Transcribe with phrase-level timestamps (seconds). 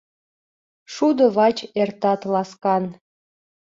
[0.93, 2.83] Шудо вач эртат ласкан...